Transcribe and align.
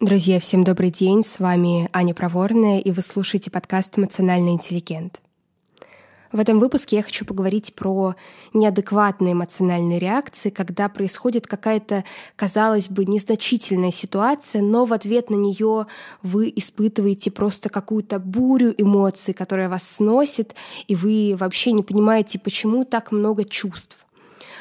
Друзья, 0.00 0.38
всем 0.38 0.62
добрый 0.62 0.92
день. 0.92 1.24
С 1.24 1.40
вами 1.40 1.90
Аня 1.92 2.14
Проворная, 2.14 2.78
и 2.78 2.92
вы 2.92 3.02
слушаете 3.02 3.50
подкаст 3.50 3.98
«Эмоциональный 3.98 4.52
интеллигент». 4.52 5.20
В 6.30 6.38
этом 6.38 6.60
выпуске 6.60 6.98
я 6.98 7.02
хочу 7.02 7.24
поговорить 7.24 7.74
про 7.74 8.14
неадекватные 8.54 9.32
эмоциональные 9.32 9.98
реакции, 9.98 10.50
когда 10.50 10.88
происходит 10.88 11.48
какая-то, 11.48 12.04
казалось 12.36 12.88
бы, 12.88 13.06
незначительная 13.06 13.90
ситуация, 13.90 14.62
но 14.62 14.84
в 14.84 14.92
ответ 14.92 15.30
на 15.30 15.34
нее 15.34 15.88
вы 16.22 16.52
испытываете 16.54 17.32
просто 17.32 17.68
какую-то 17.68 18.20
бурю 18.20 18.72
эмоций, 18.78 19.34
которая 19.34 19.68
вас 19.68 19.82
сносит, 19.82 20.54
и 20.86 20.94
вы 20.94 21.34
вообще 21.36 21.72
не 21.72 21.82
понимаете, 21.82 22.38
почему 22.38 22.84
так 22.84 23.10
много 23.10 23.44
чувств. 23.44 23.96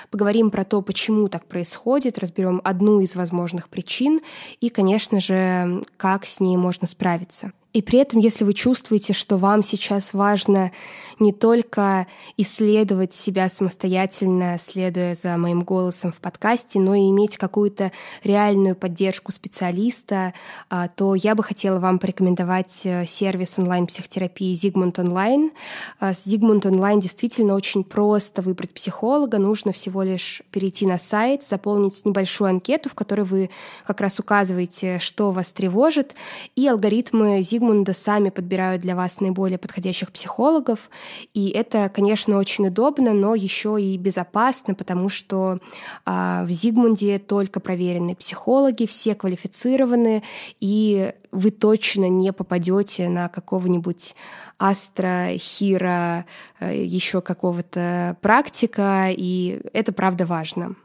Поговорим 0.09 0.49
про 0.49 0.63
то, 0.63 0.81
почему 0.81 1.27
так 1.27 1.45
происходит, 1.45 2.19
разберем 2.19 2.61
одну 2.63 2.99
из 3.01 3.15
возможных 3.15 3.69
причин 3.69 4.21
и, 4.61 4.69
конечно 4.69 5.19
же, 5.19 5.83
как 5.97 6.25
с 6.25 6.39
ней 6.39 6.55
можно 6.57 6.87
справиться. 6.87 7.51
И 7.77 7.83
при 7.83 7.99
этом, 7.99 8.19
если 8.19 8.43
вы 8.43 8.55
чувствуете, 8.55 9.13
что 9.13 9.37
вам 9.37 9.61
сейчас 9.61 10.13
важно 10.13 10.71
не 11.19 11.31
только 11.31 12.07
исследовать 12.35 13.13
себя 13.13 13.49
самостоятельно, 13.49 14.57
следуя 14.57 15.15
за 15.15 15.37
моим 15.37 15.63
голосом 15.63 16.11
в 16.11 16.19
подкасте, 16.19 16.79
но 16.79 16.95
и 16.95 17.09
иметь 17.09 17.37
какую-то 17.37 17.91
реальную 18.23 18.75
поддержку 18.75 19.31
специалиста, 19.31 20.33
а, 20.69 20.87
то 20.87 21.15
я 21.15 21.35
бы 21.35 21.43
хотела 21.43 21.79
вам 21.79 21.99
порекомендовать 21.99 22.81
э, 22.83 23.05
сервис 23.05 23.57
онлайн-психотерапии 23.57 24.55
Zigmund 24.55 24.95
Online. 24.95 25.51
А, 25.99 26.13
с 26.13 26.25
Zigmund 26.25 26.61
Online 26.61 27.01
действительно 27.01 27.55
очень 27.55 27.83
просто 27.83 28.41
выбрать 28.41 28.73
психолога. 28.73 29.37
Нужно 29.39 29.71
всего 29.71 30.03
лишь 30.03 30.41
перейти 30.51 30.85
на 30.85 30.97
сайт, 30.97 31.43
заполнить 31.43 32.05
небольшую 32.05 32.49
анкету, 32.49 32.89
в 32.89 32.95
которой 32.95 33.25
вы 33.25 33.49
как 33.85 34.01
раз 34.01 34.19
указываете, 34.19 34.99
что 34.99 35.31
вас 35.31 35.51
тревожит, 35.51 36.13
и 36.55 36.67
алгоритмы 36.67 37.39
Zigmund 37.39 37.66
Зигмунда 37.67 37.93
сами 37.93 38.29
подбирают 38.29 38.81
для 38.81 38.95
вас 38.95 39.19
наиболее 39.19 39.57
подходящих 39.57 40.11
психологов. 40.13 40.89
И 41.33 41.49
это, 41.49 41.89
конечно, 41.89 42.37
очень 42.37 42.67
удобно, 42.67 43.11
но 43.13 43.35
еще 43.35 43.77
и 43.81 43.97
безопасно, 43.97 44.73
потому 44.73 45.09
что 45.09 45.59
а, 46.05 46.45
в 46.45 46.49
Зигмунде 46.49 47.19
только 47.19 47.59
проверенные 47.59 48.15
психологи, 48.15 48.85
все 48.85 49.15
квалифицированы, 49.15 50.23
и 50.61 51.13
вы 51.31 51.51
точно 51.51 52.07
не 52.07 52.31
попадете 52.31 53.09
на 53.09 53.27
какого-нибудь 53.27 54.15
астро, 54.57 55.37
хира, 55.37 56.25
э, 56.61 56.85
еще 56.85 57.21
какого-то 57.21 58.15
практика, 58.21 59.09
и 59.11 59.61
это 59.73 59.91
правда 59.91 60.25
важно. 60.25 60.75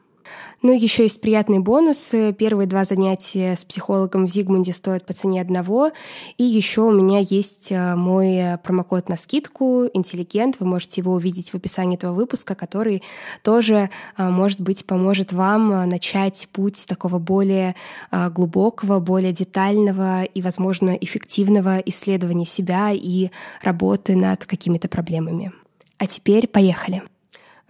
Ну, 0.62 0.72
еще 0.72 1.02
есть 1.02 1.20
приятные 1.20 1.58
бонусы. 1.58 2.32
Первые 2.32 2.68
два 2.68 2.84
занятия 2.84 3.56
с 3.56 3.64
психологом 3.64 4.26
в 4.26 4.30
Зигмунде 4.30 4.72
стоят 4.72 5.04
по 5.04 5.12
цене 5.12 5.40
одного. 5.40 5.90
И 6.38 6.44
еще 6.44 6.82
у 6.82 6.92
меня 6.92 7.18
есть 7.18 7.72
э, 7.72 7.96
мой 7.96 8.58
промокод 8.62 9.08
на 9.08 9.16
скидку 9.16 9.86
«Интеллигент». 9.92 10.60
Вы 10.60 10.66
можете 10.68 11.00
его 11.00 11.14
увидеть 11.14 11.50
в 11.50 11.56
описании 11.56 11.96
этого 11.96 12.12
выпуска, 12.12 12.54
который 12.54 13.02
тоже, 13.42 13.90
э, 14.16 14.28
может 14.28 14.60
быть, 14.60 14.86
поможет 14.86 15.32
вам 15.32 15.72
э, 15.72 15.84
начать 15.86 16.48
путь 16.52 16.86
такого 16.86 17.18
более 17.18 17.74
глубокого, 18.12 19.00
более 19.00 19.32
детального 19.32 20.22
и, 20.22 20.42
возможно, 20.42 20.90
эффективного 20.90 21.78
исследования 21.78 22.46
себя 22.46 22.90
и 22.92 23.30
работы 23.62 24.14
над 24.14 24.44
какими-то 24.44 24.88
проблемами. 24.88 25.52
А 25.98 26.06
теперь 26.06 26.46
поехали. 26.46 27.02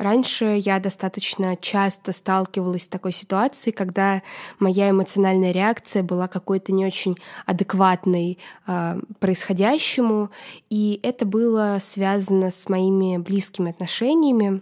Раньше 0.02 0.56
я 0.58 0.80
достаточно 0.80 1.56
часто 1.56 2.12
сталкивалась 2.12 2.82
с 2.82 2.88
такой 2.88 3.12
ситуацией, 3.12 3.72
когда 3.72 4.22
моя 4.58 4.90
эмоциональная 4.90 5.52
реакция 5.52 6.02
была 6.02 6.26
какой-то 6.26 6.72
не 6.72 6.84
очень 6.84 7.16
адекватной 7.46 8.40
э, 8.66 9.00
происходящему, 9.20 10.32
и 10.70 10.98
это 11.04 11.24
было 11.24 11.78
связано 11.80 12.50
с 12.50 12.68
моими 12.68 13.16
близкими 13.18 13.70
отношениями. 13.70 14.60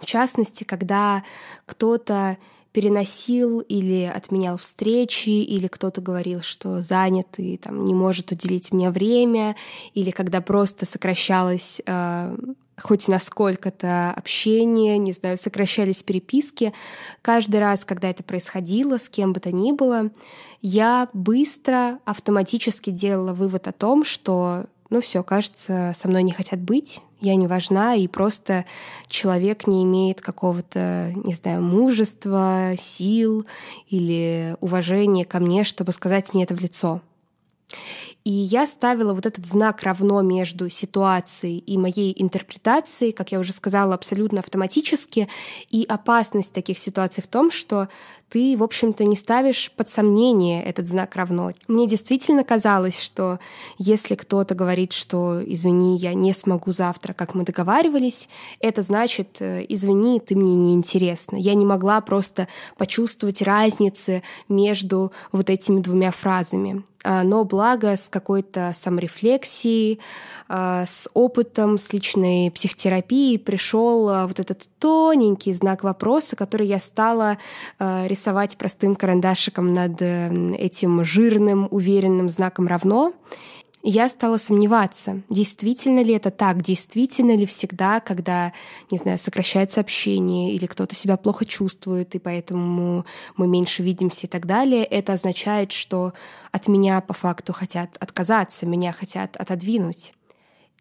В 0.00 0.06
частности, 0.06 0.64
когда 0.64 1.22
кто-то 1.64 2.36
переносил 2.78 3.58
или 3.58 4.04
отменял 4.04 4.56
встречи, 4.56 5.30
или 5.30 5.66
кто-то 5.66 6.00
говорил, 6.00 6.42
что 6.42 6.80
занят 6.80 7.26
и 7.38 7.56
там, 7.56 7.84
не 7.84 7.92
может 7.92 8.30
уделить 8.30 8.72
мне 8.72 8.92
время, 8.92 9.56
или 9.94 10.12
когда 10.12 10.40
просто 10.40 10.86
сокращалось 10.86 11.82
э, 11.84 12.36
хоть 12.80 13.08
насколько-то 13.08 14.12
общение, 14.12 14.96
не 14.96 15.10
знаю, 15.10 15.36
сокращались 15.36 16.04
переписки. 16.04 16.72
Каждый 17.20 17.58
раз, 17.58 17.84
когда 17.84 18.10
это 18.10 18.22
происходило, 18.22 18.96
с 18.96 19.08
кем 19.08 19.32
бы 19.32 19.40
то 19.40 19.50
ни 19.50 19.72
было, 19.72 20.12
я 20.62 21.08
быстро, 21.12 21.98
автоматически 22.04 22.90
делала 22.90 23.32
вывод 23.32 23.66
о 23.66 23.72
том, 23.72 24.04
что, 24.04 24.66
ну 24.90 25.00
все, 25.00 25.22
кажется, 25.22 25.92
со 25.96 26.08
мной 26.08 26.22
не 26.22 26.32
хотят 26.32 26.60
быть, 26.60 27.02
я 27.20 27.34
не 27.34 27.46
важна, 27.46 27.94
и 27.94 28.06
просто 28.06 28.64
человек 29.08 29.66
не 29.66 29.82
имеет 29.84 30.20
какого-то, 30.20 31.12
не 31.14 31.34
знаю, 31.34 31.62
мужества, 31.62 32.72
сил 32.78 33.46
или 33.88 34.56
уважения 34.60 35.24
ко 35.24 35.40
мне, 35.40 35.64
чтобы 35.64 35.92
сказать 35.92 36.32
мне 36.32 36.44
это 36.44 36.54
в 36.54 36.60
лицо. 36.60 37.00
И 38.24 38.30
я 38.30 38.66
ставила 38.66 39.14
вот 39.14 39.26
этот 39.26 39.46
знак 39.46 39.82
равно 39.82 40.20
между 40.22 40.68
ситуацией 40.68 41.58
и 41.58 41.78
моей 41.78 42.14
интерпретацией, 42.16 43.12
как 43.12 43.32
я 43.32 43.38
уже 43.38 43.52
сказала, 43.52 43.94
абсолютно 43.94 44.40
автоматически. 44.40 45.28
И 45.70 45.84
опасность 45.88 46.52
таких 46.52 46.78
ситуаций 46.78 47.22
в 47.22 47.26
том, 47.26 47.50
что 47.50 47.88
ты, 48.28 48.56
в 48.56 48.62
общем-то, 48.62 49.04
не 49.04 49.16
ставишь 49.16 49.72
под 49.74 49.88
сомнение 49.88 50.62
этот 50.62 50.86
знак 50.86 51.16
равно. 51.16 51.52
Мне 51.66 51.86
действительно 51.86 52.44
казалось, 52.44 53.00
что 53.00 53.38
если 53.78 54.14
кто-то 54.14 54.54
говорит, 54.54 54.92
что 54.92 55.42
«извини, 55.44 55.96
я 55.96 56.12
не 56.14 56.34
смогу 56.34 56.72
завтра, 56.72 57.14
как 57.14 57.34
мы 57.34 57.44
договаривались», 57.44 58.28
это 58.60 58.82
значит 58.82 59.38
э, 59.40 59.64
«извини, 59.68 60.20
ты 60.20 60.36
мне 60.36 60.54
не 60.54 60.74
интересна». 60.74 61.36
Я 61.36 61.54
не 61.54 61.64
могла 61.64 62.00
просто 62.02 62.48
почувствовать 62.76 63.40
разницы 63.40 64.22
между 64.48 65.12
вот 65.32 65.48
этими 65.48 65.80
двумя 65.80 66.10
фразами. 66.10 66.84
А, 67.08 67.22
но 67.22 67.42
благо 67.44 67.96
с 67.96 68.10
какой-то 68.10 68.74
саморефлексией, 68.78 69.98
а, 70.46 70.84
с 70.84 71.08
опытом, 71.14 71.78
с 71.78 71.90
личной 71.94 72.50
психотерапией 72.50 73.38
пришел 73.38 74.10
а, 74.10 74.26
вот 74.26 74.38
этот 74.38 74.68
тоненький 74.78 75.54
знак 75.54 75.84
вопроса, 75.84 76.36
который 76.36 76.66
я 76.66 76.78
стала 76.78 77.38
рисовать 77.78 78.58
простым 78.58 78.94
карандашиком 78.94 79.72
над 79.72 80.00
этим 80.02 81.02
жирным, 81.02 81.66
уверенным 81.70 82.28
знаком 82.28 82.66
равно. 82.66 83.14
Я 83.82 84.08
стала 84.08 84.38
сомневаться, 84.38 85.22
действительно 85.28 86.02
ли 86.02 86.12
это 86.12 86.30
так, 86.30 86.62
действительно 86.62 87.36
ли 87.36 87.46
всегда, 87.46 88.00
когда, 88.00 88.52
не 88.90 88.98
знаю, 88.98 89.18
сокращается 89.18 89.80
общение 89.80 90.52
или 90.54 90.66
кто-то 90.66 90.94
себя 90.94 91.16
плохо 91.16 91.44
чувствует, 91.44 92.14
и 92.14 92.18
поэтому 92.18 93.06
мы 93.36 93.46
меньше 93.46 93.82
видимся 93.82 94.26
и 94.26 94.28
так 94.28 94.46
далее, 94.46 94.84
это 94.84 95.12
означает, 95.12 95.72
что 95.72 96.12
от 96.50 96.66
меня 96.66 97.00
по 97.00 97.14
факту 97.14 97.52
хотят 97.52 97.96
отказаться, 98.00 98.66
меня 98.66 98.92
хотят 98.92 99.36
отодвинуть. 99.36 100.12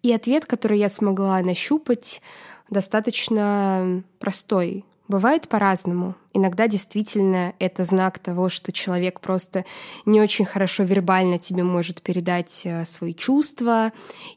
И 0.01 0.11
ответ, 0.13 0.45
который 0.45 0.79
я 0.79 0.89
смогла 0.89 1.39
нащупать, 1.41 2.21
достаточно 2.69 4.03
простой. 4.19 4.85
Бывает 5.07 5.47
по-разному. 5.47 6.15
Иногда 6.33 6.67
действительно 6.67 7.53
это 7.59 7.85
знак 7.85 8.19
того, 8.19 8.49
что 8.49 8.73
человек 8.73 9.21
просто 9.21 9.63
не 10.05 10.19
очень 10.19 10.43
хорошо 10.43 10.83
вербально 10.83 11.37
тебе 11.37 11.63
может 11.63 12.01
передать 12.01 12.61
э, 12.65 12.83
свои 12.83 13.13
чувства 13.13 13.93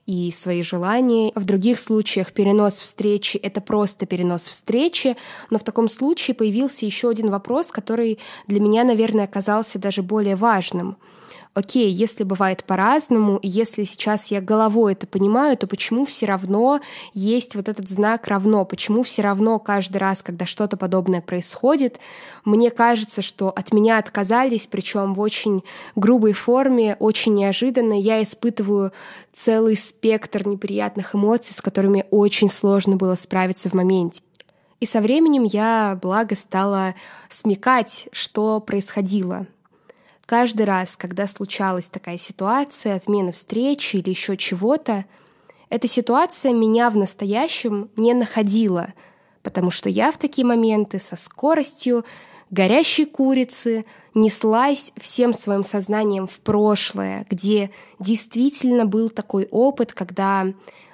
и 0.07 0.33
свои 0.33 0.63
желания. 0.63 1.33
В 1.35 1.45
других 1.45 1.81
случаях 1.81 2.33
перенос 2.33 2.75
встречи— 2.75 3.37
это 3.43 3.61
просто 3.61 4.07
перенос 4.07 4.43
встречи, 4.43 5.17
но 5.51 5.59
в 5.59 5.65
таком 5.65 5.89
случае 5.89 6.37
появился 6.37 6.87
еще 6.87 7.11
один 7.11 7.31
вопрос, 7.31 7.73
который 7.73 8.21
для 8.47 8.61
меня, 8.61 8.85
наверное, 8.85 9.25
оказался 9.25 9.81
даже 9.81 10.03
более 10.03 10.37
важным— 10.37 10.97
окей, 11.55 11.91
если 11.91 12.25
бывает 12.25 12.65
по-разному, 12.65 13.37
и 13.39 13.49
если 13.49 13.85
сейчас 13.85 14.27
я 14.27 14.41
головой 14.41 14.93
это 14.93 15.07
понимаю, 15.07 15.57
то 15.57 15.67
почему 15.67 16.05
все 16.05 16.27
равно 16.27 16.81
есть 17.13 17.55
вот 17.55 17.69
этот 17.69 17.89
знак 17.89 18.29
равно? 18.29 18.65
Почему 18.65 19.03
все 19.03 19.23
равно 19.23 19.59
каждый 19.59 19.99
раз, 19.99 20.23
когда 20.23 20.47
что-то 20.47 20.77
подобное 20.77 21.21
происходит, 21.21 21.99
мне 22.45 22.71
кажется, 22.71 23.23
что 23.23 23.51
от 23.51 23.73
меня 23.73 23.99
отказались, 23.99 24.67
причем 24.67 25.15
в 25.15 25.21
очень 25.21 25.63
грубой 25.97 26.33
форме, 26.33 26.97
очень 26.99 27.35
неожиданно, 27.35 27.99
я 27.99 28.23
испытываю 28.23 28.93
целый 29.33 29.77
спектр 29.77 30.47
неприятных 30.47 31.15
эмоций, 31.15 31.55
с 31.55 31.61
которыми 31.61 32.07
очень 32.11 32.49
сложно 32.49 32.97
было 32.97 33.17
справиться 33.17 33.69
в 33.69 33.75
моменте. 33.75 34.23
И 34.81 34.87
со 34.87 35.01
временем 35.03 35.45
я, 35.45 35.99
благо, 36.01 36.35
стала 36.35 36.95
смекать, 37.29 38.09
что 38.13 38.61
происходило. 38.61 39.47
Каждый 40.31 40.63
раз, 40.63 40.95
когда 40.97 41.27
случалась 41.27 41.87
такая 41.87 42.17
ситуация, 42.17 42.95
отмена 42.95 43.33
встречи 43.33 43.97
или 43.97 44.11
еще 44.11 44.37
чего-то, 44.37 45.05
эта 45.71 45.89
ситуация 45.89 46.53
меня 46.53 46.89
в 46.89 46.97
настоящем 46.97 47.91
не 47.97 48.15
находила, 48.15 48.95
потому 49.43 49.73
что 49.73 49.89
я 49.89 50.13
в 50.13 50.19
такие 50.19 50.47
моменты 50.47 51.01
со 51.01 51.17
скоростью 51.17 52.05
горящей 52.49 53.07
курицы 53.07 53.85
неслась 54.15 54.93
всем 55.01 55.35
своим 55.35 55.65
сознанием 55.65 56.29
в 56.29 56.39
прошлое, 56.39 57.27
где 57.29 57.73
действительно 57.99 58.87
был 58.87 59.11
такой 59.11 59.49
опыт, 59.51 59.93
когда 59.93 60.47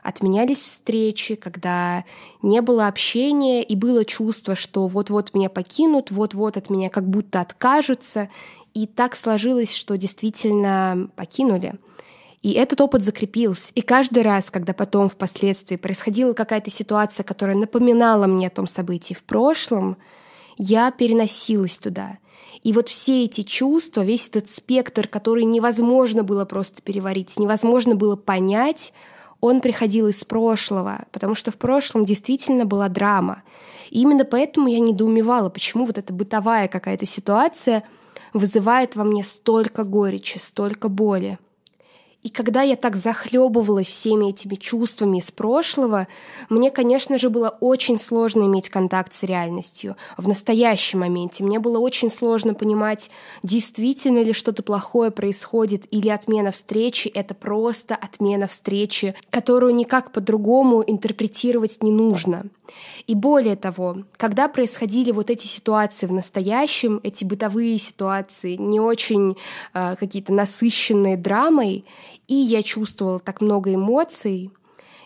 отменялись 0.02 0.62
встречи, 0.62 1.34
когда 1.34 2.04
не 2.40 2.62
было 2.62 2.86
общения 2.86 3.62
и 3.62 3.74
было 3.74 4.04
чувство, 4.04 4.54
что 4.54 4.86
вот-вот 4.86 5.34
меня 5.34 5.50
покинут, 5.50 6.10
вот-вот 6.10 6.56
от 6.56 6.70
меня 6.70 6.88
как 6.88 7.06
будто 7.08 7.40
откажутся. 7.40 8.30
И 8.76 8.86
так 8.86 9.16
сложилось, 9.16 9.74
что 9.74 9.96
действительно 9.96 11.08
покинули. 11.16 11.76
И 12.42 12.52
этот 12.52 12.78
опыт 12.82 13.02
закрепился. 13.02 13.72
И 13.74 13.80
каждый 13.80 14.22
раз, 14.22 14.50
когда 14.50 14.74
потом 14.74 15.08
впоследствии 15.08 15.76
происходила 15.76 16.34
какая-то 16.34 16.70
ситуация, 16.70 17.24
которая 17.24 17.56
напоминала 17.56 18.26
мне 18.26 18.48
о 18.48 18.50
том 18.50 18.66
событии 18.66 19.14
в 19.14 19.22
прошлом, 19.22 19.96
я 20.58 20.90
переносилась 20.90 21.78
туда. 21.78 22.18
И 22.64 22.74
вот 22.74 22.90
все 22.90 23.24
эти 23.24 23.44
чувства, 23.44 24.02
весь 24.02 24.28
этот 24.28 24.50
спектр, 24.50 25.08
который 25.08 25.44
невозможно 25.44 26.22
было 26.22 26.44
просто 26.44 26.82
переварить, 26.82 27.38
невозможно 27.38 27.94
было 27.94 28.14
понять, 28.14 28.92
он 29.40 29.62
приходил 29.62 30.08
из 30.08 30.22
прошлого, 30.22 31.06
потому 31.12 31.34
что 31.34 31.50
в 31.50 31.56
прошлом 31.56 32.04
действительно 32.04 32.66
была 32.66 32.90
драма. 32.90 33.42
И 33.88 34.02
именно 34.02 34.26
поэтому 34.26 34.68
я 34.68 34.80
недоумевала, 34.80 35.48
почему 35.48 35.86
вот 35.86 35.96
эта 35.96 36.12
бытовая 36.12 36.68
какая-то 36.68 37.06
ситуация 37.06 37.82
вызывает 38.38 38.96
во 38.96 39.04
мне 39.04 39.24
столько 39.24 39.84
горечи, 39.84 40.38
столько 40.38 40.88
боли. 40.88 41.38
И 42.22 42.28
когда 42.28 42.62
я 42.62 42.76
так 42.76 42.96
захлебывалась 42.96 43.86
всеми 43.86 44.30
этими 44.30 44.56
чувствами 44.56 45.18
из 45.18 45.30
прошлого, 45.30 46.08
мне, 46.48 46.70
конечно 46.70 47.18
же, 47.18 47.30
было 47.30 47.56
очень 47.60 47.98
сложно 47.98 48.42
иметь 48.42 48.68
контакт 48.68 49.14
с 49.14 49.22
реальностью 49.22 49.96
в 50.16 50.26
настоящем 50.26 51.00
моменте. 51.00 51.44
Мне 51.44 51.60
было 51.60 51.78
очень 51.78 52.10
сложно 52.10 52.54
понимать, 52.54 53.10
действительно 53.42 54.22
ли 54.22 54.32
что-то 54.32 54.62
плохое 54.62 55.10
происходит, 55.10 55.86
или 55.92 56.08
отмена 56.08 56.50
встречи— 56.50 57.08
это 57.14 57.34
просто 57.34 57.94
отмена 57.94 58.48
встречи, 58.48 59.14
которую 59.30 59.74
никак 59.74 60.10
по-другому 60.10 60.82
интерпретировать 60.84 61.82
не 61.82 61.92
нужно. 61.92 62.46
И 63.06 63.14
более 63.14 63.56
того, 63.56 63.98
когда 64.16 64.48
происходили 64.48 65.12
вот 65.12 65.30
эти 65.30 65.46
ситуации 65.46 66.06
в 66.06 66.12
настоящем, 66.12 67.00
эти 67.02 67.24
бытовые 67.24 67.78
ситуации, 67.78 68.56
не 68.56 68.80
очень 68.80 69.36
э, 69.74 69.96
какие-то 69.96 70.32
насыщенные 70.32 71.16
драмой, 71.16 71.84
и 72.28 72.34
я 72.34 72.62
чувствовала 72.62 73.18
так 73.18 73.40
много 73.40 73.74
эмоций, 73.74 74.50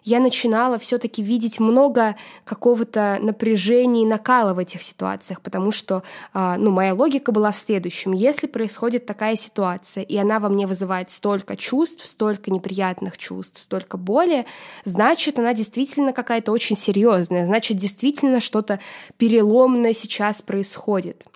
я 0.02 0.20
начинала 0.20 0.78
все-таки 0.78 1.22
видеть 1.22 1.60
много 1.60 2.16
какого-то 2.44 3.18
напряжения 3.20 4.02
и 4.02 4.06
накала 4.06 4.54
в 4.54 4.58
этих 4.58 4.82
ситуациях, 4.82 5.40
потому 5.42 5.70
что 5.70 6.02
а, 6.32 6.56
ну, 6.56 6.70
моя 6.70 6.94
логика 6.94 7.32
была 7.32 7.52
в 7.52 7.56
следующем. 7.56 8.12
Если 8.12 8.46
происходит 8.46 9.06
такая 9.06 9.36
ситуация, 9.36 10.02
и 10.02 10.16
она 10.16 10.40
во 10.40 10.48
мне 10.48 10.66
вызывает 10.66 11.10
столько 11.10 11.56
чувств, 11.56 12.06
столько 12.06 12.50
неприятных 12.50 13.18
чувств, 13.18 13.60
столько 13.60 13.96
боли, 13.96 14.46
значит, 14.84 15.38
она 15.38 15.52
действительно 15.54 16.12
какая-то 16.12 16.52
очень 16.52 16.76
серьезная, 16.76 17.46
значит, 17.46 17.76
действительно 17.76 18.40
что-то 18.40 18.80
переломное 19.18 19.92
сейчас 19.92 20.40
происходит. 20.40 21.26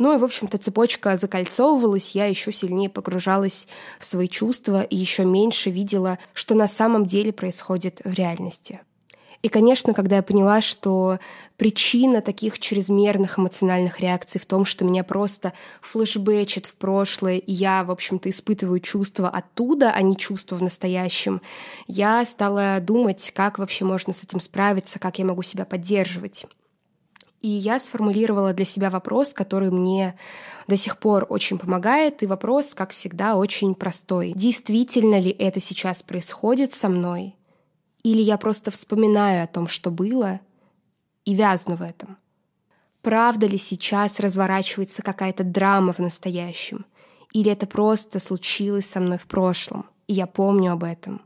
Ну 0.00 0.14
и, 0.14 0.16
в 0.16 0.24
общем-то, 0.24 0.56
цепочка 0.56 1.18
закольцовывалась, 1.18 2.12
я 2.14 2.24
еще 2.24 2.52
сильнее 2.52 2.88
погружалась 2.88 3.68
в 3.98 4.06
свои 4.06 4.28
чувства 4.28 4.82
и 4.82 4.96
еще 4.96 5.26
меньше 5.26 5.68
видела, 5.68 6.18
что 6.32 6.54
на 6.54 6.68
самом 6.68 7.04
деле 7.04 7.34
происходит 7.34 8.00
в 8.02 8.14
реальности. 8.14 8.80
И, 9.42 9.50
конечно, 9.50 9.92
когда 9.92 10.16
я 10.16 10.22
поняла, 10.22 10.62
что 10.62 11.18
причина 11.58 12.22
таких 12.22 12.58
чрезмерных 12.58 13.38
эмоциональных 13.38 14.00
реакций 14.00 14.40
в 14.40 14.46
том, 14.46 14.64
что 14.64 14.86
меня 14.86 15.04
просто 15.04 15.52
флешбэчит 15.82 16.64
в 16.64 16.76
прошлое, 16.76 17.36
и 17.36 17.52
я, 17.52 17.84
в 17.84 17.90
общем-то, 17.90 18.30
испытываю 18.30 18.80
чувства 18.80 19.28
оттуда, 19.28 19.90
а 19.90 20.00
не 20.00 20.16
чувства 20.16 20.56
в 20.56 20.62
настоящем, 20.62 21.42
я 21.86 22.24
стала 22.24 22.80
думать, 22.80 23.32
как 23.34 23.58
вообще 23.58 23.84
можно 23.84 24.14
с 24.14 24.24
этим 24.24 24.40
справиться, 24.40 24.98
как 24.98 25.18
я 25.18 25.26
могу 25.26 25.42
себя 25.42 25.66
поддерживать. 25.66 26.46
И 27.40 27.48
я 27.48 27.80
сформулировала 27.80 28.52
для 28.52 28.66
себя 28.66 28.90
вопрос, 28.90 29.32
который 29.32 29.70
мне 29.70 30.14
до 30.66 30.76
сих 30.76 30.98
пор 30.98 31.26
очень 31.28 31.58
помогает, 31.58 32.22
и 32.22 32.26
вопрос, 32.26 32.74
как 32.74 32.90
всегда, 32.90 33.36
очень 33.36 33.74
простой. 33.74 34.32
Действительно 34.36 35.18
ли 35.18 35.30
это 35.30 35.58
сейчас 35.58 36.02
происходит 36.02 36.74
со 36.74 36.88
мной? 36.88 37.34
Или 38.02 38.20
я 38.20 38.36
просто 38.36 38.70
вспоминаю 38.70 39.44
о 39.44 39.46
том, 39.46 39.68
что 39.68 39.90
было, 39.90 40.40
и 41.24 41.34
вязну 41.34 41.76
в 41.76 41.82
этом? 41.82 42.18
Правда 43.02 43.46
ли 43.46 43.56
сейчас 43.56 44.20
разворачивается 44.20 45.02
какая-то 45.02 45.42
драма 45.42 45.94
в 45.94 45.98
настоящем? 45.98 46.84
Или 47.32 47.50
это 47.50 47.66
просто 47.66 48.20
случилось 48.20 48.86
со 48.86 49.00
мной 49.00 49.16
в 49.16 49.26
прошлом, 49.26 49.86
и 50.06 50.12
я 50.12 50.26
помню 50.26 50.72
об 50.72 50.84
этом? 50.84 51.22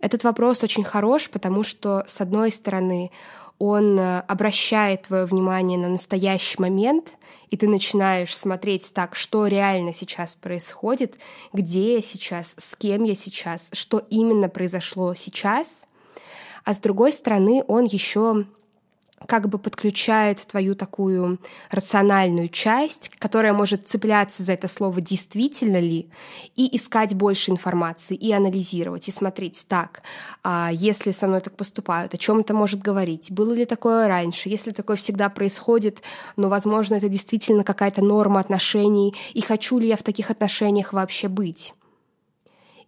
Этот 0.00 0.24
вопрос 0.24 0.62
очень 0.62 0.84
хорош, 0.84 1.30
потому 1.30 1.64
что, 1.64 2.04
с 2.06 2.20
одной 2.20 2.50
стороны, 2.50 3.10
он 3.58 3.98
э, 3.98 4.20
обращает 4.20 5.02
твое 5.02 5.24
внимание 5.24 5.78
на 5.78 5.88
настоящий 5.88 6.60
момент, 6.60 7.14
и 7.50 7.56
ты 7.56 7.68
начинаешь 7.68 8.36
смотреть 8.36 8.92
так, 8.92 9.14
что 9.14 9.46
реально 9.46 9.92
сейчас 9.92 10.36
происходит, 10.36 11.18
где 11.52 11.94
я 11.94 12.02
сейчас, 12.02 12.54
с 12.56 12.76
кем 12.76 13.04
я 13.04 13.14
сейчас, 13.14 13.70
что 13.72 14.02
именно 14.10 14.48
произошло 14.48 15.14
сейчас. 15.14 15.86
А 16.64 16.74
с 16.74 16.78
другой 16.78 17.12
стороны, 17.12 17.64
он 17.66 17.84
еще 17.84 18.44
как 19.26 19.48
бы 19.48 19.58
подключает 19.58 20.46
твою 20.46 20.74
такую 20.74 21.38
рациональную 21.70 22.48
часть, 22.48 23.10
которая 23.18 23.52
может 23.52 23.88
цепляться 23.88 24.42
за 24.42 24.52
это 24.52 24.68
слово 24.68 25.00
«действительно 25.00 25.80
ли» 25.80 26.08
и 26.56 26.76
искать 26.76 27.14
больше 27.14 27.50
информации, 27.50 28.14
и 28.14 28.32
анализировать, 28.32 29.08
и 29.08 29.12
смотреть, 29.12 29.64
так, 29.68 30.02
а 30.44 30.70
если 30.72 31.12
со 31.12 31.26
мной 31.26 31.40
так 31.40 31.56
поступают, 31.56 32.14
о 32.14 32.18
чем 32.18 32.40
это 32.40 32.54
может 32.54 32.80
говорить, 32.80 33.30
было 33.30 33.52
ли 33.52 33.64
такое 33.64 34.08
раньше, 34.08 34.48
если 34.48 34.70
такое 34.70 34.96
всегда 34.96 35.28
происходит, 35.28 36.02
но, 36.36 36.48
возможно, 36.48 36.94
это 36.94 37.08
действительно 37.08 37.64
какая-то 37.64 38.04
норма 38.04 38.40
отношений, 38.40 39.14
и 39.34 39.40
хочу 39.40 39.78
ли 39.78 39.88
я 39.88 39.96
в 39.96 40.02
таких 40.02 40.30
отношениях 40.30 40.92
вообще 40.92 41.28
быть. 41.28 41.74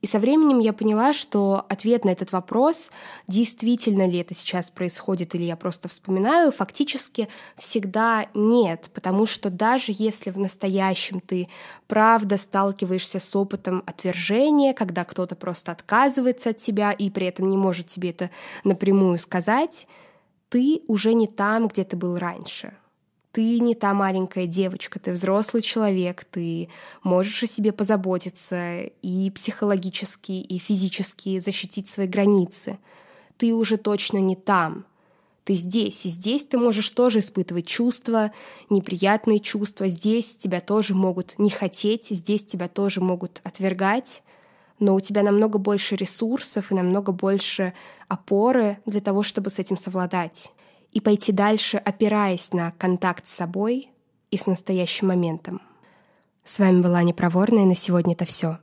И 0.00 0.06
со 0.06 0.18
временем 0.18 0.60
я 0.60 0.72
поняла, 0.72 1.12
что 1.12 1.66
ответ 1.68 2.06
на 2.06 2.10
этот 2.10 2.32
вопрос, 2.32 2.90
действительно 3.28 4.08
ли 4.08 4.18
это 4.18 4.34
сейчас 4.34 4.70
происходит 4.70 5.34
или 5.34 5.42
я 5.42 5.56
просто 5.56 5.88
вспоминаю, 5.88 6.52
фактически 6.52 7.28
всегда 7.58 8.26
нет, 8.32 8.90
потому 8.94 9.26
что 9.26 9.50
даже 9.50 9.92
если 9.94 10.30
в 10.30 10.38
настоящем 10.38 11.20
ты 11.20 11.48
правда 11.86 12.38
сталкиваешься 12.38 13.20
с 13.20 13.36
опытом 13.36 13.82
отвержения, 13.84 14.72
когда 14.72 15.04
кто-то 15.04 15.36
просто 15.36 15.72
отказывается 15.72 16.50
от 16.50 16.56
тебя 16.56 16.92
и 16.92 17.10
при 17.10 17.26
этом 17.26 17.50
не 17.50 17.58
может 17.58 17.88
тебе 17.88 18.10
это 18.10 18.30
напрямую 18.64 19.18
сказать, 19.18 19.86
ты 20.48 20.82
уже 20.88 21.12
не 21.12 21.26
там, 21.26 21.68
где 21.68 21.84
ты 21.84 21.96
был 21.96 22.16
раньше 22.16 22.72
ты 23.32 23.60
не 23.60 23.74
та 23.74 23.94
маленькая 23.94 24.46
девочка, 24.46 24.98
ты 24.98 25.12
взрослый 25.12 25.62
человек, 25.62 26.24
ты 26.24 26.68
можешь 27.02 27.42
о 27.44 27.46
себе 27.46 27.72
позаботиться 27.72 28.82
и 29.02 29.30
психологически, 29.30 30.32
и 30.32 30.58
физически 30.58 31.38
защитить 31.38 31.88
свои 31.88 32.06
границы. 32.06 32.78
Ты 33.36 33.54
уже 33.54 33.76
точно 33.76 34.18
не 34.18 34.34
там. 34.34 34.84
Ты 35.44 35.54
здесь, 35.54 36.04
и 36.04 36.08
здесь 36.08 36.44
ты 36.44 36.58
можешь 36.58 36.90
тоже 36.90 37.20
испытывать 37.20 37.66
чувства, 37.66 38.32
неприятные 38.68 39.40
чувства. 39.40 39.88
Здесь 39.88 40.36
тебя 40.36 40.60
тоже 40.60 40.94
могут 40.94 41.38
не 41.38 41.50
хотеть, 41.50 42.08
здесь 42.10 42.44
тебя 42.44 42.68
тоже 42.68 43.00
могут 43.00 43.40
отвергать, 43.44 44.22
но 44.78 44.94
у 44.94 45.00
тебя 45.00 45.22
намного 45.22 45.58
больше 45.58 45.96
ресурсов 45.96 46.70
и 46.70 46.74
намного 46.74 47.12
больше 47.12 47.74
опоры 48.08 48.78
для 48.86 49.00
того, 49.00 49.22
чтобы 49.22 49.50
с 49.50 49.58
этим 49.58 49.78
совладать 49.78 50.52
и 50.92 51.00
пойти 51.00 51.32
дальше, 51.32 51.76
опираясь 51.76 52.52
на 52.52 52.72
контакт 52.72 53.26
с 53.26 53.34
собой 53.34 53.90
и 54.30 54.36
с 54.36 54.46
настоящим 54.46 55.08
моментом. 55.08 55.60
С 56.44 56.58
вами 56.58 56.80
была 56.82 57.02
Непроворная, 57.02 57.64
на 57.64 57.74
сегодня 57.74 58.14
это 58.14 58.24
все. 58.24 58.58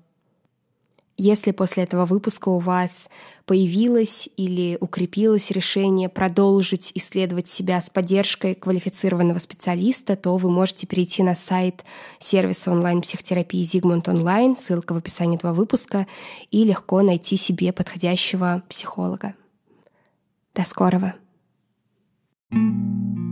Если 1.19 1.49
после 1.51 1.83
этого 1.83 2.05
выпуска 2.05 2.49
у 2.49 2.59
вас 2.59 3.09
появилось 3.45 4.29
или 4.37 4.77
укрепилось 4.79 5.49
решение 5.49 6.09
продолжить 6.09 6.91
исследовать 6.93 7.47
себя 7.47 7.81
с 7.81 7.89
поддержкой 7.89 8.53
квалифицированного 8.53 9.39
специалиста, 9.39 10.15
то 10.15 10.37
вы 10.37 10.51
можете 10.51 10.85
перейти 10.85 11.23
на 11.23 11.33
сайт 11.33 11.83
сервиса 12.19 12.71
онлайн-психотерапии 12.71 13.63
Зигмунд 13.63 14.07
Онлайн, 14.07 14.55
ссылка 14.55 14.93
в 14.93 14.97
описании 14.97 15.37
этого 15.37 15.53
выпуска, 15.53 16.05
и 16.51 16.63
легко 16.63 17.01
найти 17.01 17.35
себе 17.35 17.73
подходящего 17.73 18.61
психолога. 18.69 19.33
До 20.53 20.65
скорого! 20.65 21.15
Thank 22.51 23.17
you. 23.17 23.26